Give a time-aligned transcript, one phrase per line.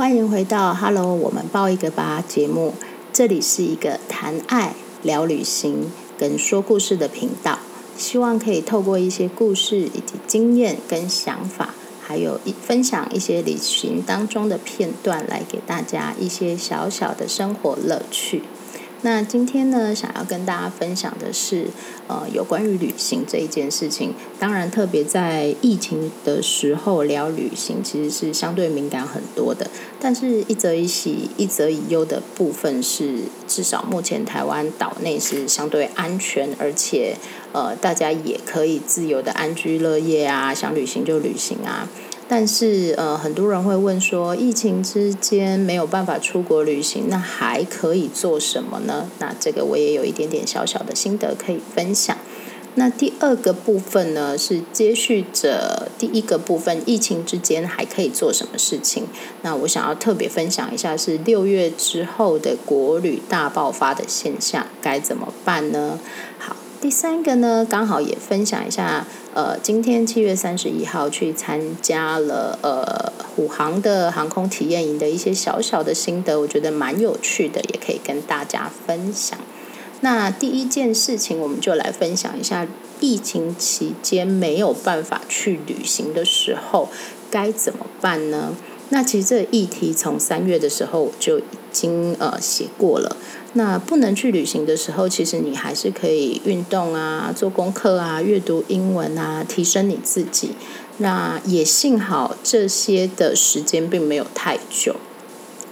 [0.00, 2.72] 欢迎回到 “Hello，我们报一个吧”节目。
[3.12, 7.58] 这里是一个谈爱、聊旅行跟说故事的频道，
[7.98, 18.44] 希望可以透过一些故事以及经验跟想法，还有一分享一些旅行当中的片段，来给大家一些小小的生活乐趣。
[19.02, 21.68] 那今天呢，想要跟大家分享的是，
[22.06, 24.12] 呃，有关于旅行这一件事情。
[24.38, 29.70] 当然，特别在疫情的时候聊旅行，其实是相对敏感很多的。
[29.98, 37.16] 但是，一则以喜，一则以忧的部分是，至少目前台湾岛内是相对安全，而且，
[37.52, 41.88] 呃，大家也可以自由的安居乐业啊，想旅行就旅行啊。
[42.32, 49.10] 但是，呃，很多人会问说，疫情之间没有办法出国旅行，那还可以做什么呢？
[49.18, 52.16] 那这个我也有一点点小小的心得可以分享。
[52.76, 59.08] 那第二个部分呢，是接续着第一个部分，疫情之间还可以做什么事情？
[59.42, 65.98] 那我想要特别分享一下，是六月之后的国旅大爆发的现象，该怎么办呢？
[66.38, 66.54] 好。
[66.80, 79.38] 第三个呢，刚好也分享一下，呃，今天七月三十一号去参加了呃虎航的航空体验营的一些小小的心得，我觉得蛮有趣的，也可以跟大家分享。
[80.00, 82.66] 那第一件事情，我们就来分享一下，
[82.98, 86.88] 疫情期间没有办法去旅行的时候
[87.30, 88.54] 该怎么办呢？
[88.92, 93.16] 那其实这个议题从三月的时候我就已经呃写过了。
[93.54, 100.52] 那不能去旅行的时候，其实你还是可以运动啊、做功课啊、阅读英文啊，提升你自己。
[100.98, 104.96] 那也幸好这些的时间并没有太久。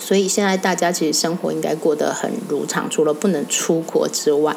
[0.00, 4.56] 所以现在大家其实生活应该过得很如常，除了不能出国之外。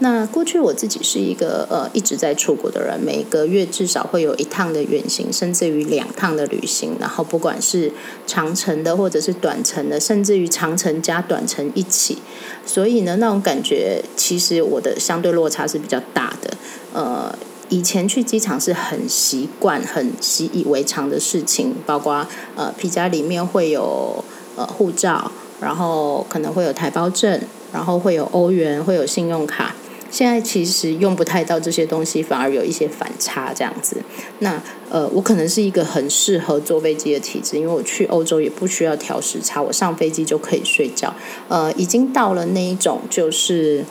[0.00, 6.96] 那过去我自己是一个呃一直在出国的人，每个月至少会有一趟的远行，甚至于两趟的旅行。
[7.00, 7.90] 然后不管是
[8.26, 12.18] 长程的或者是短程的，甚至于长程加短程一起。
[12.66, 16.54] 所以呢，那种感觉其实我的相对落差是比较大的。
[16.92, 17.34] 呃，
[17.68, 24.24] 以前去机场是很习惯、很习以为常的事情，包括呃皮夹里面会有。
[24.56, 25.30] 呃，护照，
[25.60, 27.40] 然后可能会有台胞证，
[27.72, 29.74] 然后会有欧元，会有信用卡。
[30.10, 33.96] 现在其实用不太到这些东西，反而有一些反差这样子。
[34.40, 41.14] 那呃，我可能是一个很适合坐飞机的体质，因为我去欧洲也不需要调时差，我上飞机就可以睡觉。
[41.48, 43.84] 呃，已经到了那一种就是。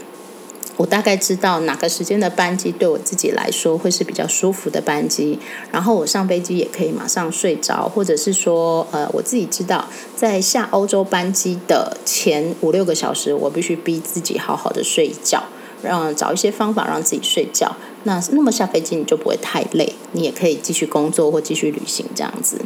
[0.91, 5.39] 大概知道哪个时间的班机对我自己来说会是比较舒服的班机，
[5.71, 9.87] 然后我上飞机也可以马上睡着，或者是说，呃，我自己知道
[10.17, 15.41] 在下欧洲班机的前五六个小时，我必须逼自己好好的睡一觉，
[15.81, 17.73] 让找一些方法让自己睡觉。
[18.03, 22.59] 那那么下飞机你就不会太累，你也可以继续工作或继续旅行这样子。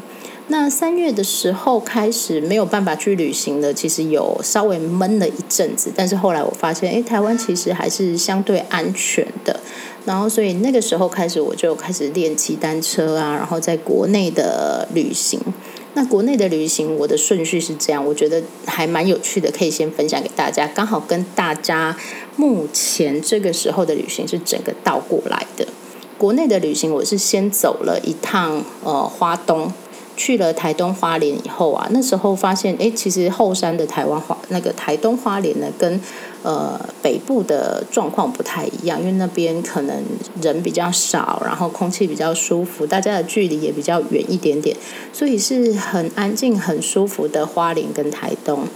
[0.47, 9.59] 那三月的时候开始没有办法去旅行了，其实有稍微闷了一阵子，但是后来我发现，诶，台湾其实还是相对安全的。
[10.05, 15.39] 然后，所以那个时候开始，我就开始练骑单车啊，然后在国内的旅行。
[15.95, 20.67] 那国内的旅行，我的顺序是这样，我觉得还蛮有趣的，可以先分享给大家。
[20.67, 21.97] 刚好跟大家
[22.35, 25.65] 目前这个时候的旅行是整个倒过来的。
[26.19, 29.73] 国内的旅行，我是先走了一趟呃花东。
[30.17, 35.99] 去了台东花莲以后啊，那时候发现，哎，其实后山的台湾花那个台东花莲呢，跟
[36.43, 40.03] 呃北部的状况不太一样，因为那边可能
[40.41, 44.75] 人比较少，然后空气比较舒服，大家的距离也比较远一点点，
[45.11, 48.67] 所以是很安静、很舒服的花莲跟台东。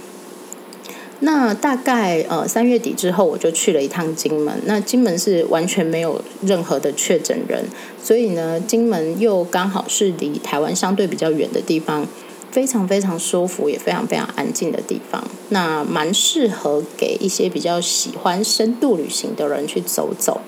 [1.22, 4.58] 那大概呃三月底之后，我就去了一趟金门。
[4.64, 7.64] 那金门是完全没有任何的确诊人，
[8.02, 12.06] 所以呢，金门又刚好是离台湾相对比较远的地方，
[12.50, 15.22] 非常非常舒服，也非常非常安静的地方。
[15.50, 20.40] 那蛮适合给一些比较喜欢深度旅行的人去走走。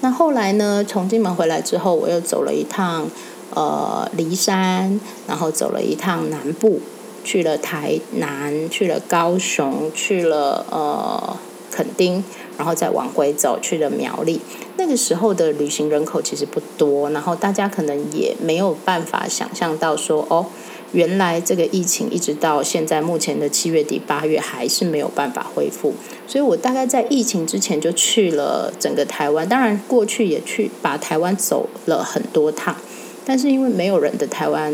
[0.00, 3.06] 那后来呢，从金门回来之后，我又走了一趟
[3.54, 6.80] 呃离山，然后走了一趟南部。
[7.24, 11.36] 去了台南，去了高雄，去了呃
[11.70, 12.22] 垦丁，
[12.56, 14.40] 然后再往回走，去了苗栗。
[14.76, 20.46] 那个时候的旅行人口其实不多，然后大家可能也没有办法想象到说，哦，
[20.92, 25.94] 原来这个疫情一直到现在目前的七月底八月还是没有办法恢复。
[26.26, 32.76] 所以我大概在疫情之前就去了整个台湾，当然过去也去把台湾走了很多趟。
[33.24, 34.72] 但是因为没有人的台湾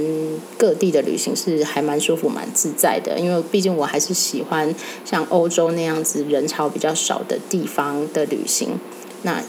[0.59, 4.75] 各地的旅行是还蛮舒服、蛮自在的，因为毕竟我还是喜欢
[5.05, 8.71] 像欧洲那样子人潮比较少的地方的旅行。
[9.23, 9.43] 那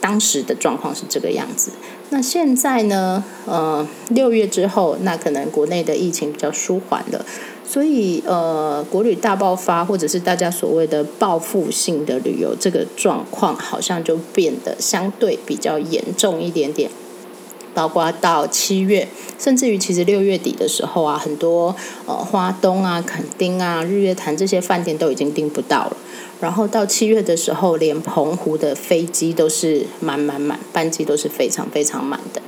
[0.00, 1.70] 当时的状况是这个样子。
[2.08, 3.22] 那现在呢？
[3.46, 7.24] 呃，六月之后，那可能国内的疫情比较舒缓了，
[7.64, 16.90] 所以呃，国旅大爆发，或者是大家所谓的报复性的旅游，这个状况好像就变得相对比较严重一点点。
[17.74, 19.08] 包括到七月，
[19.38, 21.74] 甚至于其实六月底的时候啊，很多
[22.06, 25.96] 呃花东啊、垦丁啊、日月潭这些饭店都已经订不到了。
[26.40, 32.40] 然后到七月的时候，连澎湖的飞机都是满满满，班机都是非常非常满的，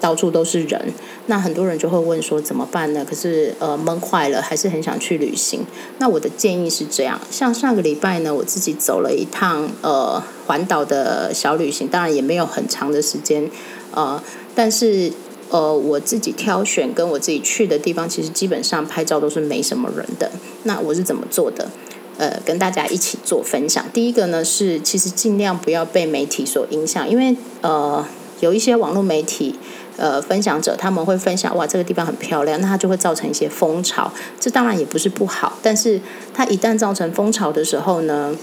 [0.00, 0.92] 到处都是人。
[1.26, 3.06] 那很多人就会问说怎么办呢？
[3.08, 5.60] 可是呃闷坏了，还是很想去旅行。
[5.98, 13.48] 那我的建议是这样，像上个礼拜呢，我自己走了一趟呃环岛的小旅行，当然也没有很长的时间，
[13.92, 14.20] 呃。
[14.56, 15.12] 但是，
[15.50, 20.32] 呃，我自己挑选跟我自己去的地方，其实基本上拍照都是没什么人的。
[20.64, 21.70] 那我是怎么做的？
[22.18, 23.84] 呃，跟大家一起做分享。
[23.92, 28.02] 第一个呢是，其实尽量不要被媒体所影响，因为呃，
[28.40, 29.54] 有一些网络媒体
[29.98, 34.10] 呃分享者他们会分享哇，这个地方很漂亮，那它就会造成一些风潮。
[34.40, 36.00] 这当然也不是不好，但是
[36.32, 38.34] 它一旦造成风潮的时候呢，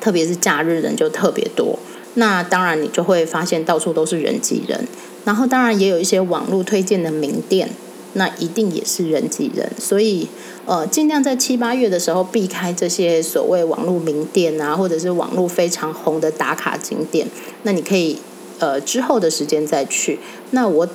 [0.00, 1.78] 特别是假日人就特别多，
[2.14, 4.86] 那当然你就会发现到处都是人挤人。
[5.24, 7.70] 然后当然也有一些网络推荐的名店，
[8.12, 10.28] 那一定也是人挤人，所以
[10.66, 17.26] 呃尽量在七八月的时候避开这些所谓网络名店啊，或者是网络非常红的打卡景点。
[17.62, 18.18] 那你可以
[18.58, 20.18] 呃之后的时间再去。
[20.50, 20.86] 那我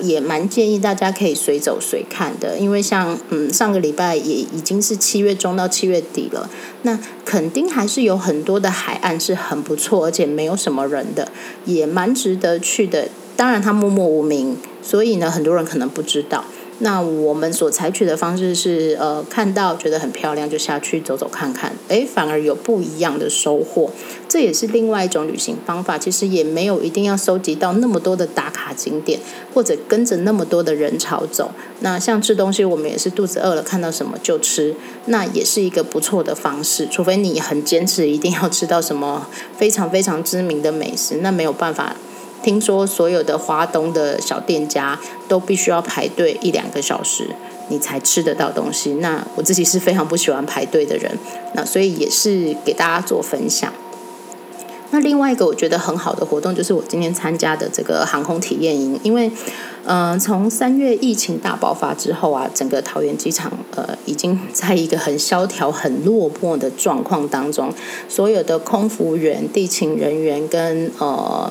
[0.00, 6.48] 也蛮建议大家可以随走随看的，因为像嗯上个礼拜也已经是七月中到七月底了，
[6.82, 11.28] 那肯定还是有很多的海岸是很不错，而且没有什么人的，
[11.64, 13.08] 也蛮值得去的。
[13.36, 16.44] 当然，它默默无名，所以呢，很多人可能不知道。
[16.78, 23.90] 那我们所采取的方式是，呃，看到觉得很漂亮就下去走走看看，诶，反而有不一样的收获。
[24.28, 25.96] 这也是另外一种旅行方法。
[25.96, 29.20] 其实也没有一定要收集到那么多的打卡景点，
[29.54, 31.52] 或者跟着那么多的人潮走。
[31.80, 34.74] 那像吃东西，我们也是肚子饿了，看到什么就吃，
[35.06, 36.88] 那也是一个不错的方式。
[36.90, 41.94] 除非你很坚持一定要吃到什么非常非常知名的美食，那没有办法。
[42.44, 47.26] 听说所有的华东的小店家都必须要排队一两个小时，
[47.70, 48.92] 你才吃得到东西。
[49.00, 51.10] 那我自己是非常不喜欢排队的人，
[51.54, 53.72] 那所以也是给大家做分享。
[54.90, 59.28] 那另外一个我觉得很好的活动就是我今天参加的这个航空体验营，因为
[59.86, 67.72] 嗯、呃，从三月疫情大爆发之后啊，整个桃园机场呃已经在一个很萧条、很落魄的状况当中，
[68.08, 71.50] 所有的空服员、地勤人员跟呃。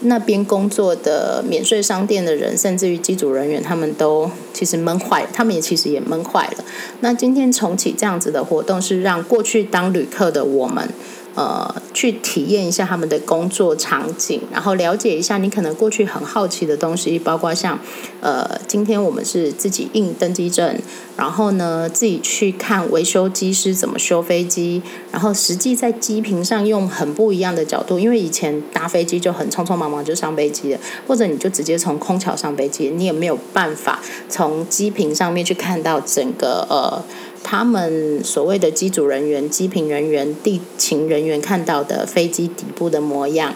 [0.00, 6.64] 那边工作的免税商店的人，甚至于机组人员，他们都其实闷坏了，他们也其实也闷坏了。
[7.00, 10.88] 那今天重启这样子的活动，是让过去当旅客的我们。
[11.34, 17.78] 呃，去体验一下他们的工作场景，然后了解一下你可能过去很好奇的东西，包括像
[18.20, 20.76] 呃，今天我们是自己印登机证，
[21.16, 24.82] 然后呢自己去看维修机师怎么修飞机，
[25.12, 37.02] 然后实际在机坪上用很不一样的角度，因为以前搭飞机就很匆匆忙忙就上飞机了，或者你就直接从空桥上飞机，你也没有办法从机坪上面去看到整个呃。
[37.50, 43.52] 他们所谓的机组人员、机坪人员、地勤人员看到的飞机底部的模样，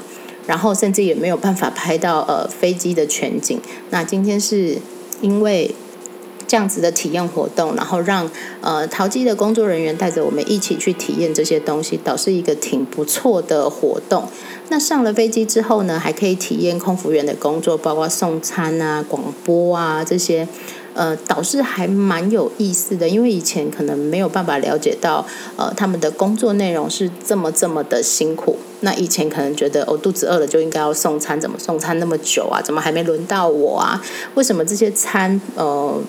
[0.48, 3.56] 然后甚至也没有办法拍到呃飞机的全景。
[3.90, 4.78] 那今天是
[5.20, 5.72] 因为
[6.54, 8.30] 这样子的体验活动，然后让
[8.60, 14.22] 呃淘机的工作人员带着我们一起去体验这些东西，倒是一个挺不错的活动。
[14.68, 20.46] 那上了飞机之后呢，还可以体验空服员的工作，包括送餐啊、广播啊这些。
[20.94, 28.56] 呃，倒是还蛮有意思的，因为以前可能没有办法了解到，呃，他们的工作内容是这么这么的辛苦。
[28.82, 32.62] 那以前可能觉得，我、肚子饿了就应该要送餐，怎么送餐那么久啊？
[32.62, 34.00] 怎么还没轮到我啊？
[34.36, 36.00] 为什么这些餐，呃，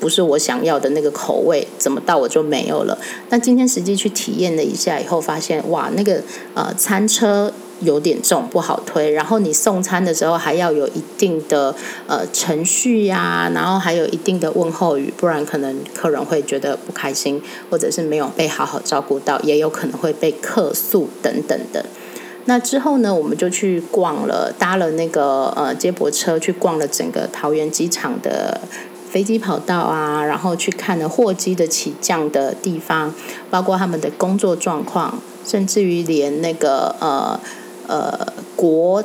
[0.00, 1.66] 不是我想要的那个口味？
[1.78, 2.98] 怎么到我就没有了？
[3.30, 6.22] 那今天实际去体验了一下以后，发现哇，那个
[6.54, 7.52] 呃餐车。
[7.80, 9.12] 有点重，不好推。
[9.12, 11.72] 然后你送餐的时候还要有一定的
[12.08, 17.40] 呃程序呀、然后还有一定的问候语，不然可能客人会觉得不开心，
[17.70, 21.86] 或者是没有被好好照顾到，也有可能会被客诉等等的。
[22.46, 28.60] 那之后呢，我们就去逛了，搭了那个呃接驳车去逛了整个桃园机场的
[29.10, 33.14] 飞机跑道啊，然后去看了货机的起降的地方，
[33.50, 37.40] 包括他们的工作状况，甚至于连那个呃。
[37.90, 39.02] 呃，国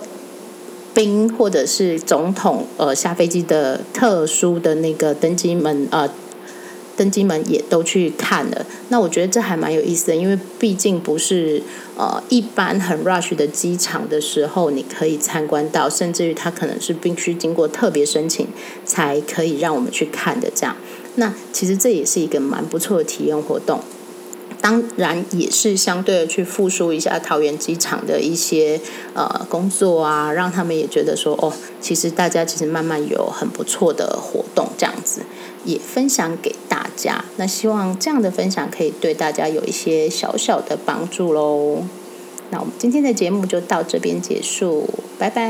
[0.94, 6.10] 兵或者是总统呃下飞机的特殊的那个登机门呃，
[6.96, 8.66] 登机门也都去看了。
[8.90, 11.62] 那我觉得这还蛮有意思的，因为毕竟不是
[11.98, 18.48] 呃一般很 rush 的机场的时候，你可以参观到，甚至于它可能是必须经过特别申请
[18.86, 20.76] 才可以让我们去看的这样。
[21.16, 23.80] 那其实这也是一个蛮不错的体验活动。
[24.64, 28.80] 当然也是相对的去复述一下桃园机场的一些
[29.14, 31.52] 呃工作啊，让他们也觉得说哦，
[31.82, 35.24] 其实大家其实慢慢有很不错的活动，这样子
[35.66, 37.26] 也分享给大家。
[37.36, 41.84] 那希望这样的分享可以对大家有一些小小的帮助喽。
[42.50, 44.88] 那我们今天的节目就到这边结束，
[45.20, 45.44] 拜拜。